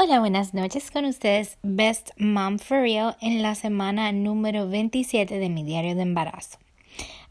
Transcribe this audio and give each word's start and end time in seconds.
Hola, 0.00 0.20
buenas 0.20 0.54
noches. 0.54 0.92
Con 0.92 1.06
ustedes, 1.06 1.58
Best 1.64 2.10
Mom 2.18 2.60
for 2.60 2.82
Real, 2.82 3.16
en 3.20 3.42
la 3.42 3.56
semana 3.56 4.12
número 4.12 4.68
27 4.68 5.40
de 5.40 5.48
mi 5.48 5.64
diario 5.64 5.96
de 5.96 6.02
embarazo. 6.02 6.58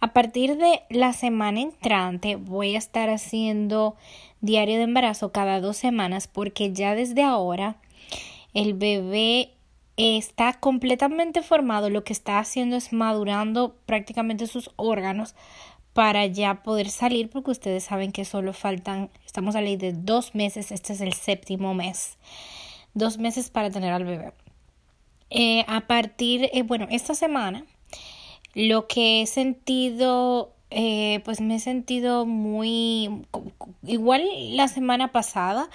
A 0.02 0.12
partir 0.12 0.58
de 0.58 0.82
la 0.90 1.14
semana 1.14 1.62
entrante 1.62 2.36
voy 2.36 2.76
a 2.76 2.78
estar 2.78 3.10
haciendo 3.10 3.96
diario 4.42 4.76
de 4.76 4.84
embarazo 4.84 5.32
cada 5.32 5.62
dos 5.62 5.78
semanas 5.78 6.28
porque 6.28 6.74
ya 6.74 6.94
desde 6.94 7.24
ahora 7.24 7.78
el 8.54 8.74
bebé 8.74 9.54
está 9.96 10.52
completamente 10.52 11.44
formado, 11.44 11.90
lo 11.90 12.04
que 12.04 12.12
está 12.12 12.38
haciendo 12.38 12.76
es 12.76 12.92
madurando 12.92 13.78
prácticamente 13.86 14.46
sus 14.46 14.72
órganos 14.76 15.36
para 15.94 16.26
ya 16.26 16.64
poder 16.64 16.90
salir 16.90 17.30
porque 17.30 17.52
ustedes 17.52 17.86
saben 17.86 18.12
que 18.12 18.26
solo 18.26 18.52
faltan, 18.52 19.10
estamos 19.26 19.56
a 19.56 19.62
ley 19.62 19.78
de 19.78 19.94
dos 19.94 20.36
meses, 20.36 20.74
este 20.74 20.92
es 20.92 21.00
el 21.00 21.14
séptimo 21.14 21.74
mes 21.74 22.18
dos 22.98 23.18
meses 23.18 23.50
para 23.50 23.70
tener 23.70 23.94
al 23.94 24.04
bebé. 24.04 24.34
Eh, 25.30 25.66
a 25.68 25.82
partir, 25.88 26.50
eh, 26.54 26.64
bueno, 26.64 26.88
esta 26.90 27.14
semana 27.14 27.66
lo 28.54 28.88
que 28.88 29.22
he 29.22 29.26
sentido, 29.28 30.54
eh, 30.72 31.22
pues 31.26 31.42
me 31.42 31.56
he 31.56 31.60
sentido 31.60 32.26
muy, 32.26 33.26
igual 33.86 34.24
la 34.56 34.68
semana 34.68 35.12
pasada 35.12 35.70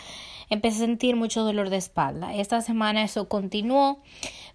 empecé 0.49 0.77
a 0.77 0.87
sentir 0.87 1.17
mucho 1.17 1.45
dolor 1.45 1.71
de 1.71 1.77
espalda. 1.77 2.35
Esta 2.35 2.61
semana 2.61 3.05
eso 3.05 3.29
continuó, 3.29 4.03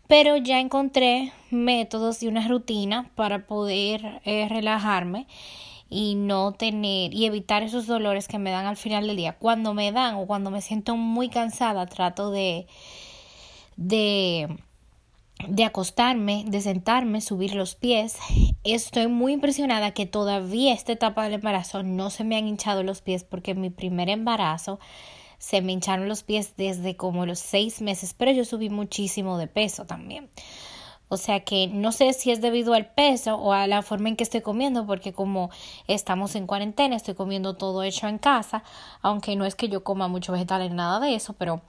pero 0.08 0.36
ya 0.36 0.60
encontré 0.60 1.32
métodos 1.52 2.22
y 2.24 2.28
una 2.28 2.48
rutina 2.48 3.10
para 3.16 3.46
poder 3.46 4.22
relajarme 4.26 5.28
y 5.90 6.16
no 6.16 6.54
tener 6.54 7.14
y 7.14 7.26
evitar 7.26 7.64
esos 7.64 7.88
dolores 7.88 8.28
que 8.28 8.40
me 8.40 8.52
dan 8.52 8.66
al 8.66 8.78
final 8.78 9.08
del 9.08 9.18
día. 9.18 9.38
Cuando 9.38 9.74
me 9.74 9.92
dan 9.92 10.16
o 10.16 10.26
cuando 10.28 10.52
me 10.52 10.62
siento 10.62 10.96
muy 10.96 11.30
cansada, 11.30 11.86
trato 11.86 12.32
de 12.32 12.68
de 13.76 14.58
de 15.48 15.64
acostarme, 15.64 16.46
de 16.48 16.62
sentarme, 16.62 17.22
subir 17.22 17.54
los 17.54 17.76
pies. 17.76 18.18
Estoy 18.64 19.08
muy 19.08 19.34
impresionada 19.34 19.92
que 19.92 20.06
todavía 20.06 20.74
esta 20.74 20.94
etapa 20.94 21.24
del 21.24 21.34
embarazo 21.34 21.84
no 21.84 22.10
se 22.10 22.24
me 22.24 22.38
han 22.38 22.48
hinchado 22.48 22.84
los 22.84 23.02
pies 23.02 23.24
porque 23.24 23.52
en 23.52 23.62
mi 23.62 23.70
primer 23.70 24.10
embarazo 24.10 24.80
se 25.38 25.62
me 25.62 25.72
hincharon 25.72 26.10
los 26.10 26.24
pies 26.24 26.54
desde 26.58 26.96
como 26.96 27.26
los 27.26 27.40
seis 27.40 27.82
meses, 27.82 28.16
pero 28.16 28.32
yo 28.32 28.44
subí 28.44 28.70
muchísimo 28.70 29.38
de 29.38 29.48
peso 29.48 29.86
también. 29.86 30.30
O 31.10 31.18
sea 31.18 31.40
que 31.42 31.68
no 31.68 31.92
sé 31.92 32.12
si 32.14 32.32
es 32.32 32.42
debido 32.42 32.74
al 32.74 32.88
peso 32.88 33.36
o 33.36 33.54
a 33.54 33.66
la 33.68 33.82
forma 33.82 34.10
en 34.10 34.16
que 34.18 34.24
estoy 34.24 34.42
comiendo, 34.42 34.86
porque 34.86 35.14
como 35.14 35.50
estamos 35.88 36.36
en 36.36 36.48
cuarentena, 36.48 36.96
estoy 36.96 37.14
comiendo 37.14 37.56
todo 37.56 37.84
hecho 37.84 38.08
en 38.08 38.18
casa, 38.18 38.64
aunque 39.02 39.36
no 39.36 39.46
es 39.46 39.56
que 39.56 39.70
yo 39.70 39.84
coma 39.84 40.08
mucho 40.08 40.34
vegetal 40.34 40.68
ni 40.68 40.76
nada 40.76 41.00
de 41.00 41.16
eso, 41.16 41.34
pero 41.34 41.62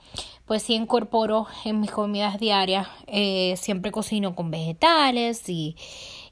pues 0.45 0.63
sí 0.65 0.75
incorporo 0.75 1.47
en 1.65 1.81
mis 1.81 1.91
comidas 1.91 2.41
diarias, 2.41 2.89
eh, 3.07 3.55
siempre 3.57 3.93
cocino 3.93 4.35
con 4.35 4.51
vegetales 4.51 5.49
y, 5.49 5.77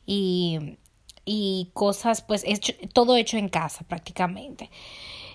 y, 0.05 0.79
y 1.25 1.71
cosas, 1.75 2.23
pues 2.23 2.45
todo 2.93 3.17
hecho 3.17 3.37
en 3.37 3.49
casa 3.49 3.85
prácticamente. 3.87 4.71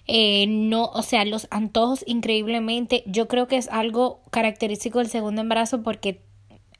Eh, 0.07 0.47
no, 0.47 0.85
o 0.87 1.03
sea, 1.03 1.23
los 1.25 1.47
antojos 1.51 2.03
increíblemente, 2.05 3.03
yo 3.05 3.27
creo 3.27 3.47
que 3.47 3.57
es 3.57 3.69
algo 3.69 4.21
característico 4.31 4.99
del 4.99 5.07
segundo 5.09 5.41
embarazo 5.41 5.83
porque 5.83 6.21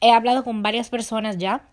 he 0.02 0.12
hablado 0.12 0.44
con 0.44 0.64
varias 0.64 0.90
personas 0.90 1.38
ya 1.38 1.68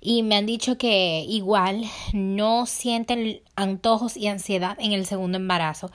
y 0.00 0.22
me 0.22 0.36
han 0.36 0.46
dicho 0.46 0.76
que 0.76 1.24
igual 1.28 1.84
no 2.12 2.66
sienten 2.66 3.40
antojos 3.56 4.16
y 4.16 4.26
ansiedad 4.26 4.76
en 4.78 4.92
el 4.92 5.06
segundo 5.06 5.38
embarazo. 5.38 5.90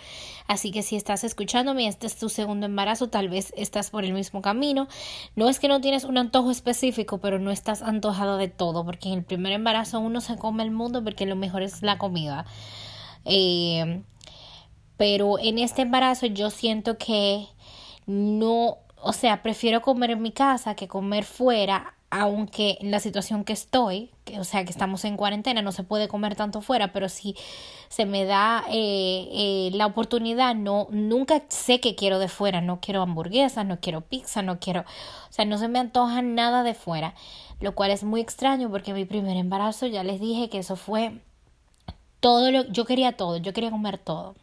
Así 0.47 0.71
que 0.71 0.81
si 0.81 0.95
estás 0.95 1.23
escuchándome, 1.23 1.87
este 1.87 2.07
es 2.07 2.17
tu 2.17 2.29
segundo 2.29 2.65
embarazo, 2.65 3.09
tal 3.09 3.29
vez 3.29 3.53
estás 3.55 3.91
por 3.91 4.03
el 4.03 4.13
mismo 4.13 4.41
camino. 4.41 4.87
No 5.35 5.49
es 5.49 5.59
que 5.59 5.67
no 5.67 5.81
tienes 5.81 6.05
un 6.05 6.17
antojo 6.17 6.51
específico, 6.51 7.19
pero 7.19 7.37
no 7.39 7.51
estás 7.51 7.81
antojado 7.81 8.37
de 8.37 8.47
todo, 8.47 8.83
porque 8.85 9.09
en 9.09 9.19
el 9.19 9.23
primer 9.23 9.53
embarazo 9.53 9.99
uno 9.99 10.21
se 10.21 10.37
come 10.37 10.63
el 10.63 10.71
mundo 10.71 11.03
porque 11.03 11.25
lo 11.25 11.35
mejor 11.35 11.61
es 11.61 11.83
la 11.83 11.97
comida. 11.97 12.45
Eh, 13.25 14.01
pero 14.97 15.37
en 15.39 15.59
este 15.59 15.83
embarazo 15.83 16.25
yo 16.25 16.49
siento 16.49 16.97
que 16.97 17.47
no 18.05 18.79
o 19.01 19.13
sea, 19.13 19.41
prefiero 19.41 19.81
comer 19.81 20.11
en 20.11 20.21
mi 20.21 20.31
casa 20.31 20.75
que 20.75 20.87
comer 20.87 21.23
fuera, 21.23 21.93
aunque 22.09 22.77
en 22.81 22.91
la 22.91 22.99
situación 22.99 23.43
que 23.43 23.53
estoy, 23.53 24.09
que, 24.25 24.39
o 24.39 24.43
sea, 24.43 24.65
que 24.65 24.71
estamos 24.71 25.05
en 25.05 25.15
cuarentena, 25.15 25.61
no 25.61 25.71
se 25.71 25.83
puede 25.83 26.07
comer 26.07 26.35
tanto 26.35 26.61
fuera, 26.61 26.91
pero 26.91 27.07
si 27.07 27.35
se 27.87 28.05
me 28.05 28.25
da 28.25 28.65
eh, 28.69 29.29
eh, 29.31 29.69
la 29.73 29.85
oportunidad, 29.85 30.55
no, 30.55 30.87
nunca 30.89 31.43
sé 31.49 31.79
que 31.79 31.95
quiero 31.95 32.19
de 32.19 32.27
fuera, 32.27 32.61
no 32.61 32.79
quiero 32.81 33.01
hamburguesas, 33.01 33.65
no 33.65 33.79
quiero 33.79 34.01
pizza, 34.01 34.41
no 34.41 34.59
quiero, 34.59 34.81
o 34.81 35.33
sea, 35.33 35.45
no 35.45 35.57
se 35.57 35.67
me 35.67 35.79
antoja 35.79 36.21
nada 36.21 36.63
de 36.63 36.73
fuera, 36.73 37.13
lo 37.59 37.75
cual 37.75 37.91
es 37.91 38.03
muy 38.03 38.21
extraño 38.21 38.69
porque 38.71 38.93
mi 38.93 39.05
primer 39.05 39.37
embarazo, 39.37 39.85
ya 39.85 40.03
les 40.03 40.19
dije 40.19 40.49
que 40.49 40.59
eso 40.59 40.75
fue 40.75 41.19
todo 42.19 42.51
lo, 42.51 42.65
yo 42.65 42.85
quería 42.85 43.15
todo, 43.15 43.37
yo 43.37 43.53
quería 43.53 43.71
comer 43.71 43.97
todo. 43.97 44.35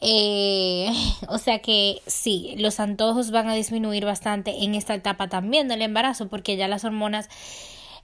Eh, 0.00 0.90
o 1.28 1.38
sea 1.38 1.60
que 1.60 2.02
sí, 2.06 2.54
los 2.58 2.80
antojos 2.80 3.30
van 3.30 3.48
a 3.48 3.54
disminuir 3.54 4.04
bastante 4.04 4.64
en 4.64 4.74
esta 4.74 4.94
etapa 4.94 5.28
también 5.28 5.68
del 5.68 5.82
embarazo 5.82 6.28
porque 6.28 6.56
ya 6.56 6.68
las 6.68 6.84
hormonas 6.84 7.28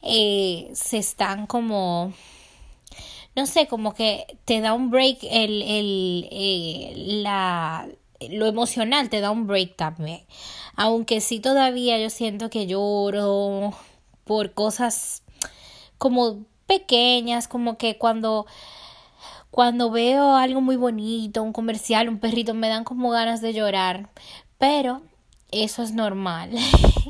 eh, 0.03 0.71
se 0.75 0.99
están 0.99 1.47
como 1.47 2.13
no 3.37 3.47
sé, 3.47 3.67
como 3.69 3.95
que 3.95 4.39
te 4.45 4.61
da 4.61 4.73
un 4.73 4.91
break 4.91 5.19
el, 5.23 5.63
el, 5.63 6.29
eh, 6.31 6.93
la, 7.23 7.89
lo 8.29 8.47
emocional 8.47 9.09
te 9.09 9.21
da 9.21 9.31
un 9.31 9.47
break 9.47 9.77
también. 9.77 10.23
Aunque 10.77 11.21
sí 11.21 11.41
todavía 11.41 11.99
yo 11.99 12.11
siento 12.11 12.51
que 12.51 12.67
lloro 12.67 13.73
por 14.25 14.53
cosas 14.55 15.23
como 15.99 16.45
pequeñas, 16.67 17.49
como 17.49 17.79
que 17.79 17.99
cuando 17.99 18.47
cuando 19.51 19.91
veo 19.91 20.37
algo 20.37 20.61
muy 20.61 20.77
bonito, 20.77 21.43
un 21.43 21.53
comercial, 21.53 22.09
un 22.09 22.19
perrito, 22.19 22.55
me 22.55 22.69
dan 22.69 22.85
como 22.85 23.11
ganas 23.11 23.41
de 23.41 23.53
llorar. 23.53 24.11
Pero 24.59 25.03
eso 25.53 25.83
es 25.83 25.93
normal 25.93 26.51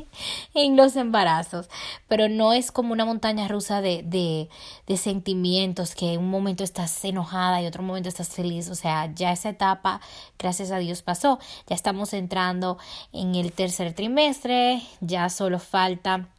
en 0.53 0.75
los 0.75 0.95
embarazos, 0.95 1.69
pero 2.07 2.27
no 2.27 2.53
es 2.53 2.71
como 2.71 2.93
una 2.93 3.05
montaña 3.05 3.47
rusa 3.47 3.81
de, 3.81 4.01
de, 4.03 4.49
de, 4.87 4.97
sentimientos 4.97 5.93
que 5.93 6.17
un 6.17 6.29
momento 6.29 6.63
estás 6.63 7.03
enojada 7.05 7.61
y 7.61 7.67
otro 7.67 7.83
momento 7.83 8.09
estás 8.09 8.29
feliz, 8.29 8.69
o 8.69 8.75
sea, 8.75 9.13
ya 9.13 9.31
esa 9.31 9.49
etapa, 9.49 10.01
gracias 10.39 10.71
a 10.71 10.79
Dios, 10.79 11.01
pasó, 11.03 11.39
ya 11.67 11.75
estamos 11.75 12.13
entrando 12.13 12.77
en 13.13 13.35
el 13.35 13.51
tercer 13.51 13.93
trimestre, 13.93 14.81
ya 15.01 15.29
solo 15.29 15.59
falta 15.59 16.29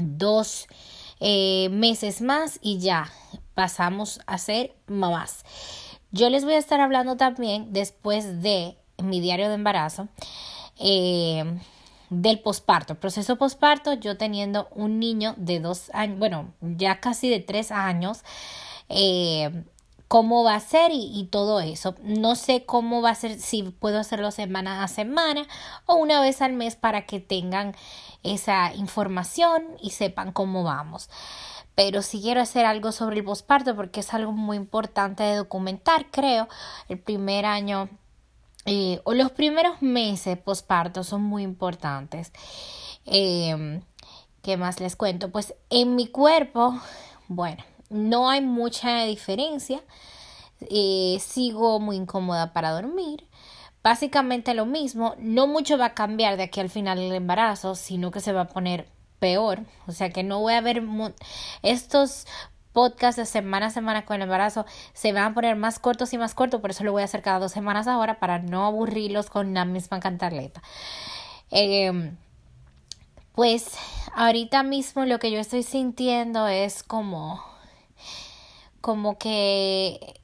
dos 0.00 0.66
eh, 1.20 1.68
meses 1.70 2.20
más 2.20 2.58
y 2.60 2.78
ya 2.78 3.10
pasamos 3.56 4.20
a 4.26 4.36
ser 4.36 4.76
mamás. 4.86 5.44
Yo 6.12 6.28
les 6.28 6.44
voy 6.44 6.52
a 6.52 6.58
estar 6.58 6.80
hablando 6.80 7.16
también 7.16 7.72
después 7.72 8.42
de 8.42 8.76
mi 8.98 9.20
diario 9.20 9.48
de 9.48 9.54
embarazo. 9.54 10.08
Eh, 10.78 11.58
del 12.10 12.38
posparto, 12.38 12.94
proceso 12.94 13.36
posparto, 13.36 13.94
yo 13.94 14.16
teniendo 14.16 14.68
un 14.70 15.00
niño 15.00 15.34
de 15.38 15.58
dos 15.58 15.90
años, 15.92 16.18
bueno, 16.18 16.52
ya 16.60 17.00
casi 17.00 17.28
de 17.28 17.40
tres 17.40 17.72
años, 17.72 18.22
eh, 18.88 19.64
cómo 20.06 20.44
va 20.44 20.54
a 20.54 20.60
ser 20.60 20.92
y, 20.92 21.10
y, 21.18 21.24
todo 21.24 21.60
eso. 21.60 21.96
No 22.02 22.36
sé 22.36 22.64
cómo 22.64 23.02
va 23.02 23.10
a 23.10 23.14
ser, 23.14 23.40
si 23.40 23.62
puedo 23.64 23.98
hacerlo 23.98 24.30
semana 24.30 24.84
a 24.84 24.88
semana 24.88 25.48
o 25.86 25.96
una 25.96 26.20
vez 26.20 26.42
al 26.42 26.52
mes 26.52 26.76
para 26.76 27.06
que 27.06 27.18
tengan 27.18 27.74
esa 28.22 28.72
información 28.74 29.64
y 29.80 29.90
sepan 29.90 30.32
cómo 30.32 30.62
vamos. 30.62 31.08
Pero 31.76 32.02
si 32.02 32.20
quiero 32.20 32.40
hacer 32.40 32.66
algo 32.66 32.90
sobre 32.90 33.18
el 33.18 33.24
posparto 33.24 33.76
porque 33.76 34.00
es 34.00 34.12
algo 34.12 34.32
muy 34.32 34.56
importante 34.56 35.22
de 35.22 35.36
documentar, 35.36 36.06
creo. 36.10 36.48
El 36.88 36.98
primer 36.98 37.46
año 37.46 37.88
eh, 38.64 39.00
o 39.04 39.14
los 39.14 39.30
primeros 39.30 39.80
meses 39.80 40.36
posparto 40.38 41.04
son 41.04 41.22
muy 41.22 41.44
importantes. 41.44 42.32
Eh, 43.04 43.80
¿Qué 44.42 44.56
más 44.56 44.80
les 44.80 44.96
cuento? 44.96 45.30
Pues 45.30 45.54
en 45.70 45.96
mi 45.96 46.08
cuerpo, 46.08 46.80
bueno, 47.28 47.62
no 47.90 48.30
hay 48.30 48.40
mucha 48.40 49.04
diferencia. 49.04 49.82
Eh, 50.60 51.18
sigo 51.20 51.78
muy 51.78 51.96
incómoda 51.96 52.52
para 52.52 52.72
dormir. 52.72 53.26
Básicamente 53.82 54.54
lo 54.54 54.66
mismo, 54.66 55.14
no 55.18 55.46
mucho 55.46 55.78
va 55.78 55.86
a 55.86 55.94
cambiar 55.94 56.36
de 56.36 56.44
aquí 56.44 56.60
al 56.60 56.70
final 56.70 56.98
del 56.98 57.14
embarazo, 57.14 57.74
sino 57.74 58.10
que 58.10 58.20
se 58.20 58.32
va 58.32 58.42
a 58.42 58.48
poner 58.48 58.88
peor. 59.18 59.60
O 59.86 59.92
sea 59.92 60.10
que 60.10 60.22
no 60.22 60.40
voy 60.40 60.54
a 60.54 60.60
ver 60.60 60.82
estos 61.62 62.26
podcasts 62.72 63.16
de 63.16 63.24
semana 63.24 63.66
a 63.66 63.70
semana 63.70 64.04
con 64.04 64.16
el 64.16 64.22
embarazo 64.22 64.66
se 64.92 65.12
van 65.12 65.24
a 65.24 65.34
poner 65.34 65.56
más 65.56 65.78
cortos 65.78 66.12
y 66.12 66.18
más 66.18 66.34
cortos, 66.34 66.60
por 66.60 66.70
eso 66.70 66.84
lo 66.84 66.92
voy 66.92 67.02
a 67.02 67.06
hacer 67.06 67.22
cada 67.22 67.38
dos 67.38 67.52
semanas 67.52 67.86
ahora 67.86 68.20
para 68.20 68.38
no 68.38 68.66
aburrirlos 68.66 69.30
con 69.30 69.54
la 69.54 69.64
misma 69.64 69.98
cantarleta. 69.98 70.62
Em, 71.50 72.16
pues 73.34 73.70
ahorita 74.14 74.62
mismo 74.62 75.06
lo 75.06 75.18
que 75.18 75.30
yo 75.30 75.38
estoy 75.38 75.62
sintiendo 75.62 76.48
es 76.48 76.82
como 76.82 77.42
como 78.80 79.18
que 79.18 80.20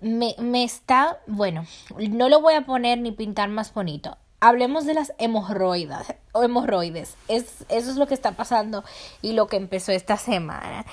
me, 0.00 0.34
me 0.38 0.64
está, 0.64 1.20
bueno, 1.26 1.66
no 1.98 2.28
lo 2.28 2.40
voy 2.40 2.54
a 2.54 2.64
poner 2.64 2.98
ni 2.98 3.12
pintar 3.12 3.48
más 3.48 3.74
bonito. 3.74 4.16
Hablemos 4.40 4.84
de 4.84 4.94
las 4.94 5.12
hemorroides, 5.18 6.14
o 6.32 6.42
hemorroides. 6.42 7.16
Es, 7.28 7.64
eso 7.68 7.90
es 7.90 7.96
lo 7.96 8.06
que 8.06 8.14
está 8.14 8.32
pasando 8.32 8.84
y 9.22 9.32
lo 9.32 9.46
que 9.46 9.56
empezó 9.56 9.92
esta 9.92 10.16
semana. 10.16 10.84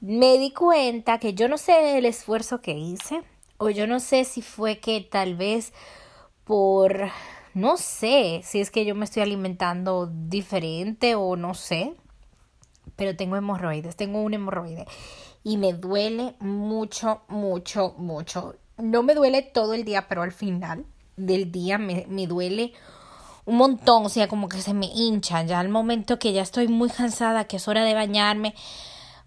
Me 0.00 0.38
di 0.38 0.52
cuenta 0.52 1.18
que 1.18 1.34
yo 1.34 1.48
no 1.48 1.58
sé 1.58 1.98
el 1.98 2.06
esfuerzo 2.06 2.60
que 2.60 2.72
hice, 2.72 3.22
o 3.58 3.70
yo 3.70 3.86
no 3.86 4.00
sé 4.00 4.24
si 4.24 4.42
fue 4.42 4.80
que 4.80 5.00
tal 5.00 5.36
vez 5.36 5.72
por, 6.44 7.08
no 7.54 7.76
sé, 7.76 8.40
si 8.42 8.60
es 8.60 8.72
que 8.72 8.84
yo 8.84 8.96
me 8.96 9.04
estoy 9.04 9.22
alimentando 9.22 10.08
diferente 10.08 11.14
o 11.14 11.36
no 11.36 11.54
sé, 11.54 11.94
pero 12.96 13.16
tengo 13.16 13.36
hemorroides, 13.36 13.94
tengo 13.94 14.20
un 14.22 14.34
hemorroide 14.34 14.86
y 15.44 15.56
me 15.56 15.72
duele 15.72 16.34
mucho, 16.40 17.22
mucho, 17.28 17.94
mucho. 17.98 18.56
No 18.78 19.02
me 19.02 19.14
duele 19.14 19.42
todo 19.42 19.74
el 19.74 19.84
día, 19.84 20.08
pero 20.08 20.22
al 20.22 20.32
final 20.32 20.84
del 21.16 21.52
día 21.52 21.78
me, 21.78 22.06
me 22.08 22.26
duele 22.26 22.72
un 23.44 23.56
montón, 23.56 24.06
o 24.06 24.08
sea, 24.08 24.28
como 24.28 24.48
que 24.48 24.60
se 24.60 24.74
me 24.74 24.86
hincha 24.86 25.42
ya 25.42 25.58
al 25.60 25.68
momento 25.68 26.18
que 26.18 26.32
ya 26.32 26.42
estoy 26.42 26.68
muy 26.68 26.88
cansada, 26.90 27.44
que 27.44 27.56
es 27.56 27.68
hora 27.68 27.84
de 27.84 27.94
bañarme. 27.94 28.54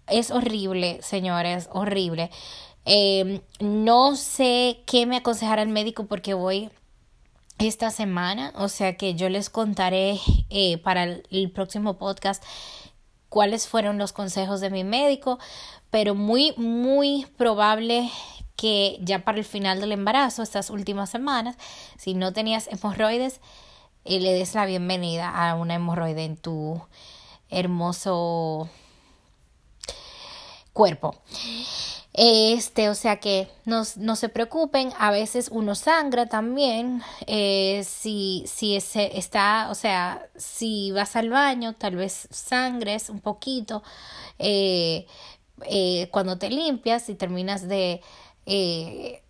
Es 0.06 0.30
horrible, 0.30 1.00
señores, 1.02 1.68
horrible. 1.72 2.30
Eh, 2.84 3.42
no 3.60 4.14
sé 4.16 4.82
qué 4.86 5.06
me 5.06 5.16
aconsejará 5.16 5.62
el 5.62 5.68
médico 5.68 6.06
porque 6.06 6.34
voy 6.34 6.70
esta 7.58 7.90
semana, 7.90 8.52
o 8.56 8.68
sea 8.68 8.96
que 8.96 9.14
yo 9.14 9.28
les 9.28 9.50
contaré 9.50 10.20
eh, 10.50 10.78
para 10.78 11.04
el 11.04 11.50
próximo 11.52 11.98
podcast 11.98 12.44
cuáles 13.28 13.66
fueron 13.66 13.98
los 13.98 14.12
consejos 14.12 14.60
de 14.60 14.70
mi 14.70 14.84
médico, 14.84 15.38
pero 15.90 16.14
muy, 16.14 16.54
muy 16.56 17.26
probable 17.36 18.10
que 18.56 18.98
ya 19.00 19.24
para 19.24 19.38
el 19.38 19.44
final 19.44 19.80
del 19.80 19.92
embarazo, 19.92 20.42
estas 20.42 20.70
últimas 20.70 21.10
semanas, 21.10 21.56
si 21.98 22.14
no 22.14 22.32
tenías 22.32 22.68
hemorroides, 22.68 23.40
eh, 24.04 24.20
le 24.20 24.32
des 24.32 24.54
la 24.54 24.66
bienvenida 24.66 25.28
a 25.28 25.54
una 25.56 25.74
hemorroide 25.74 26.24
en 26.24 26.36
tu 26.36 26.80
hermoso 27.50 28.68
cuerpo. 30.72 31.16
Este, 32.12 32.88
o 32.88 32.94
sea 32.94 33.20
que 33.20 33.48
no, 33.66 33.82
no 33.96 34.16
se 34.16 34.30
preocupen, 34.30 34.90
a 34.98 35.10
veces 35.10 35.48
uno 35.52 35.74
sangra 35.74 36.26
también, 36.26 37.02
eh, 37.26 37.84
si, 37.86 38.44
si 38.46 38.74
ese 38.74 39.18
está, 39.18 39.68
o 39.70 39.74
sea, 39.74 40.26
si 40.34 40.92
vas 40.92 41.14
al 41.14 41.28
baño, 41.28 41.74
tal 41.74 41.96
vez 41.96 42.26
sangres 42.30 43.10
un 43.10 43.20
poquito, 43.20 43.82
eh, 44.38 45.06
cuando 46.10 46.38
te 46.38 46.48
limpias 46.48 47.08
y 47.10 47.14
terminas 47.14 47.68
de 47.68 48.00
eh, 48.46 49.22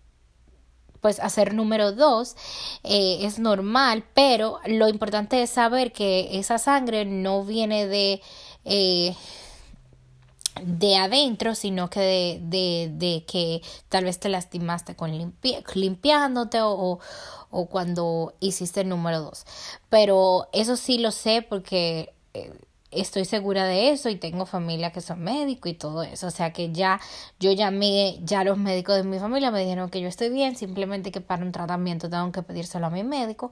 pues 1.00 1.20
hacer 1.20 1.54
número 1.54 1.92
dos 1.92 2.36
eh, 2.82 3.18
es 3.22 3.38
normal 3.38 4.04
pero 4.14 4.60
lo 4.66 4.88
importante 4.88 5.42
es 5.42 5.50
saber 5.50 5.92
que 5.92 6.38
esa 6.38 6.58
sangre 6.58 7.04
no 7.04 7.44
viene 7.44 7.86
de 7.86 8.22
de 10.62 10.96
adentro, 10.96 11.54
sino 11.54 11.90
que 11.90 12.40
de, 12.42 12.90
de, 12.92 13.24
que 13.26 13.62
tal 13.88 14.04
vez 14.04 14.18
te 14.18 14.28
lastimaste 14.28 14.96
con 14.96 15.34
limpiándote 15.74 16.60
o, 16.62 16.98
o, 17.50 17.66
cuando 17.66 18.34
hiciste 18.40 18.80
el 18.80 18.88
número 18.88 19.20
dos. 19.20 19.44
Pero 19.88 20.48
eso 20.52 20.76
sí 20.76 20.98
lo 20.98 21.10
sé 21.10 21.42
porque 21.42 22.14
estoy 23.00 23.24
segura 23.24 23.64
de 23.64 23.90
eso 23.90 24.08
y 24.08 24.16
tengo 24.16 24.46
familia 24.46 24.92
que 24.92 25.00
son 25.00 25.22
médicos 25.22 25.70
y 25.70 25.74
todo 25.74 26.02
eso. 26.02 26.26
O 26.26 26.30
sea 26.30 26.52
que 26.52 26.72
ya 26.72 27.00
yo 27.38 27.52
llamé, 27.52 28.18
ya 28.22 28.44
los 28.44 28.58
médicos 28.58 28.96
de 28.96 29.04
mi 29.04 29.18
familia 29.18 29.50
me 29.50 29.60
dijeron 29.60 29.90
que 29.90 30.00
yo 30.00 30.08
estoy 30.08 30.30
bien, 30.30 30.56
simplemente 30.56 31.10
que 31.12 31.20
para 31.20 31.44
un 31.44 31.52
tratamiento 31.52 32.10
tengo 32.10 32.32
que 32.32 32.42
pedírselo 32.42 32.86
a 32.86 32.90
mi 32.90 33.04
médico, 33.04 33.50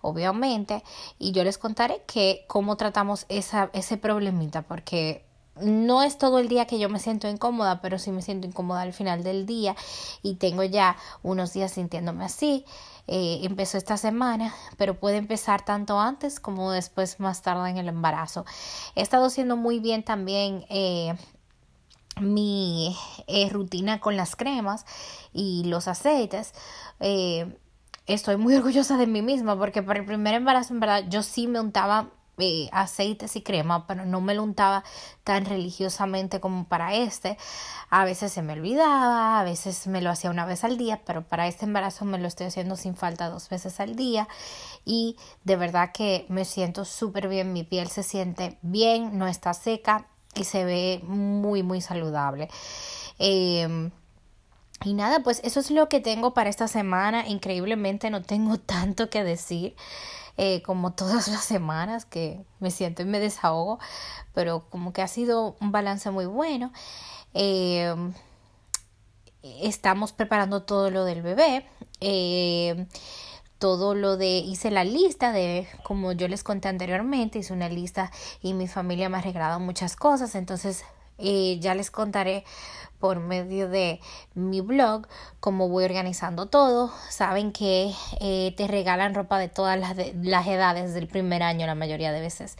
obviamente. 0.00 0.82
Y 1.18 1.32
yo 1.32 1.44
les 1.44 1.58
contaré 1.58 2.02
que 2.06 2.44
cómo 2.48 2.76
tratamos 2.76 3.26
esa, 3.28 3.70
ese 3.72 3.96
problemita, 3.96 4.62
porque 4.62 5.24
no 5.60 6.02
es 6.02 6.18
todo 6.18 6.38
el 6.38 6.48
día 6.48 6.66
que 6.66 6.78
yo 6.78 6.88
me 6.88 6.98
siento 6.98 7.28
incómoda, 7.28 7.80
pero 7.80 7.98
sí 7.98 8.10
me 8.10 8.22
siento 8.22 8.46
incómoda 8.46 8.82
al 8.82 8.92
final 8.92 9.22
del 9.22 9.46
día 9.46 9.76
y 10.22 10.34
tengo 10.34 10.64
ya 10.64 10.96
unos 11.22 11.52
días 11.52 11.72
sintiéndome 11.72 12.24
así. 12.24 12.64
Eh, 13.06 13.40
empezó 13.42 13.76
esta 13.76 13.96
semana, 13.98 14.54
pero 14.78 14.98
puede 14.98 15.18
empezar 15.18 15.64
tanto 15.64 16.00
antes 16.00 16.40
como 16.40 16.72
después 16.72 17.20
más 17.20 17.42
tarde 17.42 17.68
en 17.70 17.76
el 17.76 17.88
embarazo. 17.88 18.46
He 18.94 19.02
estado 19.02 19.26
haciendo 19.26 19.56
muy 19.56 19.78
bien 19.78 20.02
también 20.02 20.64
eh, 20.70 21.14
mi 22.20 22.96
eh, 23.26 23.50
rutina 23.50 24.00
con 24.00 24.16
las 24.16 24.36
cremas 24.36 24.86
y 25.32 25.64
los 25.64 25.86
aceites. 25.88 26.54
estoy 28.06 28.36
muy 28.36 28.54
orgullosa 28.56 28.96
de 28.96 29.06
mí 29.06 29.20
misma 29.20 29.58
porque 29.58 29.82
para 29.82 30.00
el 30.00 30.06
primer 30.06 30.34
embarazo, 30.34 30.72
en 30.72 30.80
verdad, 30.80 31.04
yo 31.08 31.22
sí 31.22 31.46
me 31.46 31.60
untaba 31.60 32.10
eh, 32.38 32.68
aceites 32.72 33.36
y 33.36 33.42
crema, 33.42 33.86
pero 33.86 34.04
no 34.06 34.20
me 34.20 34.34
lo 34.34 34.42
untaba 34.42 34.84
tan 35.22 35.44
religiosamente 35.44 36.40
como 36.40 36.64
para 36.64 36.94
este. 36.94 37.38
A 37.90 38.04
veces 38.04 38.32
se 38.32 38.42
me 38.42 38.54
olvidaba, 38.54 39.40
a 39.40 39.44
veces 39.44 39.86
me 39.86 40.02
lo 40.02 40.10
hacía 40.10 40.30
una 40.30 40.46
vez 40.46 40.64
al 40.64 40.76
día, 40.76 41.00
pero 41.06 41.22
para 41.22 41.46
este 41.46 41.64
embarazo 41.64 42.04
me 42.04 42.18
lo 42.18 42.26
estoy 42.26 42.46
haciendo 42.46 42.76
sin 42.76 42.96
falta 42.96 43.28
dos 43.28 43.48
veces 43.48 43.78
al 43.80 43.96
día 43.96 44.28
y 44.84 45.16
de 45.44 45.56
verdad 45.56 45.92
que 45.92 46.26
me 46.28 46.44
siento 46.44 46.84
súper 46.84 47.28
bien, 47.28 47.52
mi 47.52 47.62
piel 47.62 47.88
se 47.88 48.02
siente 48.02 48.58
bien, 48.62 49.18
no 49.18 49.26
está 49.26 49.54
seca 49.54 50.06
y 50.34 50.44
se 50.44 50.64
ve 50.64 51.00
muy 51.04 51.62
muy 51.62 51.80
saludable. 51.80 52.48
Em, 53.18 53.90
y 54.84 54.94
nada, 54.94 55.20
pues 55.22 55.40
eso 55.44 55.60
es 55.60 55.70
lo 55.70 55.88
que 55.88 56.00
tengo 56.00 56.34
para 56.34 56.50
esta 56.50 56.68
semana. 56.68 57.26
Increíblemente 57.28 58.10
no 58.10 58.22
tengo 58.22 58.58
tanto 58.58 59.10
que 59.10 59.24
decir. 59.24 59.74
Eh, 60.36 60.62
como 60.62 60.92
todas 60.92 61.28
las 61.28 61.44
semanas 61.44 62.04
que 62.04 62.44
me 62.58 62.70
siento 62.70 63.02
y 63.02 63.04
me 63.04 63.20
desahogo, 63.20 63.78
pero 64.32 64.68
como 64.70 64.92
que 64.92 65.02
ha 65.02 65.08
sido 65.08 65.56
un 65.60 65.72
balance 65.72 66.10
muy 66.10 66.26
bueno. 66.26 66.72
Eh, 67.34 67.94
estamos 69.42 70.12
preparando 70.12 70.62
todo 70.62 70.90
lo 70.90 71.04
del 71.04 71.22
bebé. 71.22 71.66
Eh, 72.00 72.86
todo 73.58 73.94
lo 73.94 74.16
de 74.16 74.38
hice 74.38 74.70
la 74.70 74.84
lista 74.84 75.32
de 75.32 75.66
como 75.84 76.12
yo 76.12 76.28
les 76.28 76.42
conté 76.42 76.68
anteriormente 76.68 77.38
hice 77.38 77.52
una 77.52 77.68
lista 77.68 78.10
y 78.42 78.52
mi 78.52 78.66
familia 78.66 79.08
me 79.08 79.16
ha 79.18 79.20
regalado 79.22 79.58
muchas 79.60 79.96
cosas 79.96 80.34
entonces 80.34 80.84
ya 81.18 81.74
les 81.74 81.90
contaré 81.90 82.44
por 82.98 83.20
medio 83.20 83.68
de 83.68 84.00
mi 84.34 84.62
blog 84.62 85.06
cómo 85.40 85.68
voy 85.68 85.84
organizando 85.84 86.46
todo. 86.46 86.90
Saben 87.10 87.52
que 87.52 87.92
eh, 88.20 88.54
te 88.56 88.66
regalan 88.66 89.14
ropa 89.14 89.38
de 89.38 89.48
todas 89.48 89.78
las, 89.78 89.94
las 90.22 90.46
edades 90.46 90.94
del 90.94 91.06
primer 91.06 91.42
año 91.42 91.66
la 91.66 91.74
mayoría 91.74 92.12
de 92.12 92.20
veces. 92.20 92.56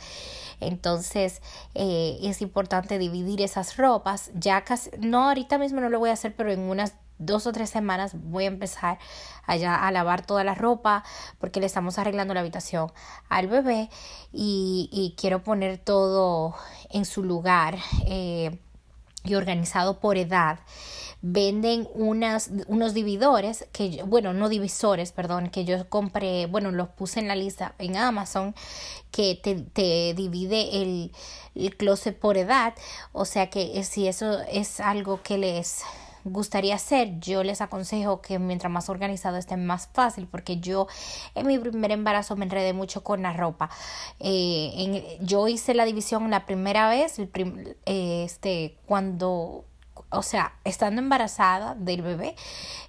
Entonces 0.60 1.40
eh, 1.74 2.18
es 2.22 2.42
importante 2.42 2.98
dividir 2.98 3.40
esas 3.40 3.76
ropas. 3.76 4.30
Ya 4.34 4.64
casi, 4.64 4.90
no 4.98 5.28
ahorita 5.28 5.56
mismo 5.58 5.80
no 5.80 5.88
lo 5.88 5.98
voy 5.98 6.10
a 6.10 6.14
hacer, 6.14 6.34
pero 6.36 6.52
en 6.52 6.60
unas 6.60 6.94
dos 7.18 7.46
o 7.46 7.52
tres 7.52 7.70
semanas 7.70 8.12
voy 8.14 8.44
a 8.44 8.48
empezar 8.48 8.98
allá 9.44 9.86
a 9.86 9.90
lavar 9.92 10.24
toda 10.24 10.44
la 10.44 10.54
ropa 10.54 11.04
porque 11.38 11.60
le 11.60 11.66
estamos 11.66 11.98
arreglando 11.98 12.34
la 12.34 12.40
habitación 12.40 12.92
al 13.28 13.46
bebé 13.46 13.90
y, 14.32 14.88
y 14.92 15.14
quiero 15.18 15.42
poner 15.42 15.78
todo 15.78 16.54
en 16.90 17.04
su 17.04 17.22
lugar. 17.22 17.78
Eh, 18.06 18.58
y 19.24 19.34
organizado 19.34 19.98
por 20.00 20.18
edad 20.18 20.58
venden 21.22 21.88
unas, 21.94 22.50
unos 22.66 22.92
dividores 22.92 23.66
que 23.72 24.02
bueno 24.04 24.34
no 24.34 24.50
divisores 24.50 25.12
perdón 25.12 25.48
que 25.48 25.64
yo 25.64 25.88
compré 25.88 26.44
bueno 26.44 26.70
los 26.70 26.90
puse 26.90 27.20
en 27.20 27.28
la 27.28 27.34
lista 27.34 27.74
en 27.78 27.96
Amazon 27.96 28.54
que 29.10 29.34
te, 29.42 29.54
te 29.54 30.12
divide 30.14 30.82
el, 30.82 31.12
el 31.54 31.74
closet 31.76 32.18
por 32.18 32.36
edad 32.36 32.74
o 33.12 33.24
sea 33.24 33.48
que 33.48 33.82
si 33.84 34.06
eso 34.06 34.40
es 34.40 34.80
algo 34.80 35.22
que 35.22 35.38
les 35.38 35.82
gustaría 36.24 36.74
hacer, 36.74 37.18
yo 37.20 37.44
les 37.44 37.60
aconsejo 37.60 38.20
que 38.20 38.38
mientras 38.38 38.72
más 38.72 38.88
organizado 38.88 39.36
esté 39.36 39.56
más 39.56 39.88
fácil, 39.92 40.26
porque 40.26 40.58
yo 40.58 40.86
en 41.34 41.46
mi 41.46 41.58
primer 41.58 41.92
embarazo 41.92 42.36
me 42.36 42.44
enredé 42.44 42.72
mucho 42.72 43.04
con 43.04 43.22
la 43.22 43.32
ropa. 43.32 43.70
Eh, 44.20 44.72
en, 44.76 45.26
yo 45.26 45.48
hice 45.48 45.74
la 45.74 45.84
división 45.84 46.30
la 46.30 46.46
primera 46.46 46.88
vez, 46.88 47.18
el 47.18 47.76
este, 47.84 48.76
cuando 48.86 49.64
o 50.10 50.22
sea, 50.22 50.54
estando 50.64 51.00
embarazada 51.00 51.74
del 51.74 52.02
bebé, 52.02 52.36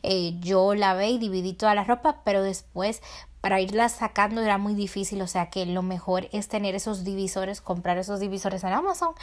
eh, 0.03 0.35
yo 0.39 0.75
lavé 0.75 1.09
y 1.09 1.17
dividí 1.17 1.53
toda 1.53 1.75
la 1.75 1.83
ropa, 1.83 2.21
pero 2.23 2.43
después 2.43 3.01
para 3.41 3.61
irla 3.61 3.89
sacando 3.89 4.41
era 4.41 4.57
muy 4.57 4.73
difícil, 4.73 5.21
o 5.21 5.27
sea 5.27 5.51
que 5.51 5.67
lo 5.67 5.83
mejor 5.83 6.27
es 6.31 6.47
tener 6.47 6.73
esos 6.73 7.03
divisores, 7.03 7.61
comprar 7.61 7.97
esos 7.99 8.19
divisores 8.19 8.63
en 8.63 8.73
Amazon 8.73 9.13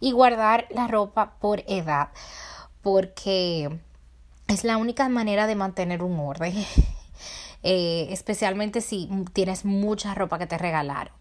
y 0.00 0.12
guardar 0.12 0.66
la 0.70 0.86
ropa 0.86 1.36
por 1.40 1.64
edad 1.66 2.10
porque 2.82 3.70
es 4.48 4.64
la 4.64 4.76
única 4.76 5.08
manera 5.08 5.46
de 5.46 5.54
mantener 5.54 6.02
un 6.02 6.18
orden, 6.18 6.54
eh, 7.62 8.08
especialmente 8.10 8.80
si 8.80 9.08
tienes 9.32 9.64
mucha 9.64 10.14
ropa 10.14 10.38
que 10.38 10.46
te 10.46 10.58
regalaron. 10.58 11.12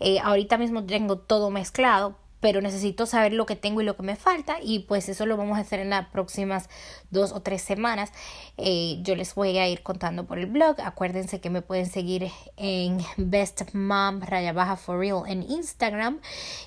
Eh, 0.00 0.20
ahorita 0.20 0.58
mismo 0.58 0.84
tengo 0.84 1.18
todo 1.18 1.50
mezclado 1.50 2.16
pero 2.40 2.60
necesito 2.60 3.06
saber 3.06 3.32
lo 3.32 3.46
que 3.46 3.56
tengo 3.56 3.80
y 3.80 3.84
lo 3.84 3.96
que 3.96 4.02
me 4.02 4.16
falta 4.16 4.58
y 4.62 4.80
pues 4.80 5.08
eso 5.08 5.26
lo 5.26 5.36
vamos 5.36 5.58
a 5.58 5.62
hacer 5.62 5.80
en 5.80 5.90
las 5.90 6.08
próximas 6.08 6.68
dos 7.10 7.32
o 7.32 7.40
tres 7.40 7.62
semanas. 7.62 8.12
Eh, 8.56 8.98
yo 9.02 9.16
les 9.16 9.34
voy 9.34 9.58
a 9.58 9.68
ir 9.68 9.82
contando 9.82 10.26
por 10.26 10.38
el 10.38 10.46
blog. 10.46 10.80
Acuérdense 10.80 11.40
que 11.40 11.50
me 11.50 11.62
pueden 11.62 11.86
seguir 11.86 12.30
en 12.56 12.98
Best 13.16 13.74
Mom 13.74 14.20
Raya 14.20 14.52
Baja 14.52 14.76
for 14.76 14.98
Real 14.98 15.22
en 15.26 15.42
Instagram, 15.42 16.20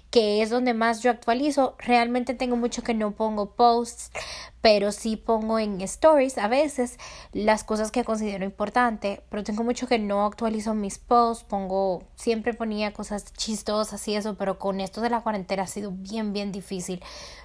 que 0.09 0.41
es 0.41 0.49
donde 0.49 0.73
más 0.73 1.01
yo 1.03 1.11
actualizo. 1.11 1.75
Realmente 1.79 2.33
tengo 2.33 2.55
mucho 2.55 2.83
que 2.83 2.93
no 2.93 3.11
pongo 3.11 3.51
posts, 3.51 4.11
pero 4.61 4.91
sí 4.91 5.17
pongo 5.17 5.57
en 5.59 5.81
stories 5.81 6.37
a 6.37 6.47
veces 6.47 6.97
las 7.33 7.63
cosas 7.63 7.91
que 7.91 8.03
considero 8.03 8.45
importante, 8.45 9.23
pero 9.29 9.43
tengo 9.43 9.63
mucho 9.63 9.87
que 9.87 9.97
no 9.99 10.25
actualizo 10.25 10.75
mis 10.75 10.99
posts, 10.99 11.43
pongo, 11.43 12.03
siempre 12.15 12.53
ponía 12.53 12.93
cosas 12.93 13.33
chistosas 13.33 14.07
y 14.07 14.15
eso, 14.15 14.35
pero 14.35 14.59
con 14.59 14.79
esto 14.79 15.01
de 15.01 15.09
la 15.09 15.21
cuarentena 15.21 15.63
ha 15.63 15.67
sido 15.67 15.91
bien, 15.91 16.31
bien 16.31 16.51
difícil 16.51 17.03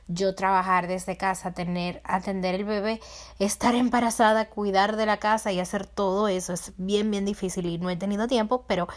yo 0.09 0.35
trabajar 0.35 0.87
desde 0.87 1.17
casa, 1.17 1.53
tener, 1.53 2.01
atender 2.05 2.55
el 2.55 2.65
bebé, 2.65 3.01
estar 3.39 3.75
embarazada, 3.75 4.49
cuidar 4.51 4.97
de 4.97 5.07
la 5.07 5.17
casa 5.17 5.53
y 5.53 5.59
hacer 5.59 5.87
todo 5.87 6.29
eso 6.29 6.53
es 6.53 6.73
bien, 6.77 7.11
bien 7.11 7.25
difícil 7.25 7.67
y 7.67 7.79
no 7.79 7.91
he 7.91 7.97
tenido 7.97 8.29
tiempo, 8.29 8.65
pero 8.69 8.89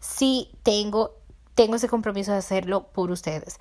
sí 0.00 0.50
tengo 0.62 1.12
tengo 1.54 1.76
ese 1.76 1.88
compromiso 1.88 2.32
de 2.32 2.38
hacerlo 2.38 2.88
por 2.88 3.12
ustedes. 3.12 3.60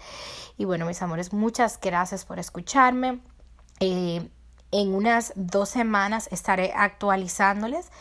Y 0.58 0.66
bueno, 0.66 0.88
mis 0.88 1.00
amores, 1.04 1.32
muchas 1.32 1.80
gracias 1.80 2.26
por 2.26 2.40
escucharme. 2.40 3.20
Eh, 3.80 4.28
en 4.72 4.94
unas 4.94 5.34
dos 5.36 5.70
semanas 5.70 6.28
estaré 6.32 6.74
actualizándoles 6.76 7.92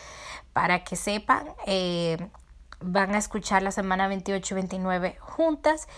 para 0.52 0.85
que 0.85 0.97
sepan. 0.97 1.49
Eh, 1.67 2.17
van 2.81 3.14
a 3.14 3.19
escuchar 3.19 3.62
la 3.62 3.71
semana 3.71 4.09
28 4.09 4.55
y 4.55 4.57
29 4.57 5.17
juntas. 5.21 5.88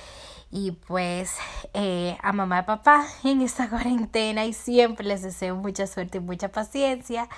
Y 0.51 0.73
pues 0.73 1.37
eh, 1.73 2.17
a 2.23 2.33
mamá 2.33 2.61
y 2.61 2.63
papá 2.63 3.07
en 3.25 3.41
esta 3.41 3.69
cuarentena 3.71 4.45
y 4.45 4.53
siempre 4.53 5.07
les 5.07 5.23
deseo 5.23 5.57
mucha 5.57 5.87
suerte 5.87 6.19
y 6.19 6.21
mucha 6.21 6.49
paciencia. 6.51 7.29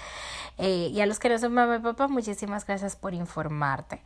y 0.59 1.01
a 1.01 1.07
los 1.07 1.19
que 1.19 1.29
no 1.29 1.39
son 1.39 1.55
mamá 1.55 1.77
y 1.77 1.79
papá, 1.81 2.09
muchísimas 2.09 2.67
gracias 2.67 2.97
por 2.97 3.15
informarte. 3.15 4.03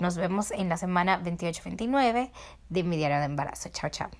Nos 0.00 0.16
vemos 0.16 0.50
en 0.50 0.68
la 0.68 0.76
semana 0.76 1.22
28-29 1.22 2.30
de 2.68 2.82
mi 2.82 2.96
diario 2.96 3.18
de 3.18 3.24
embarazo. 3.24 3.68
Chao, 3.70 3.90
chao. 3.90 4.10